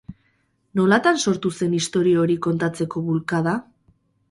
[0.79, 3.57] Nolatan sortu zen istorio hori kontatzeko bulkada?